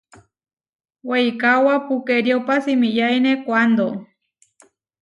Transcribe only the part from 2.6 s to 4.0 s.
simiyáine kuándo.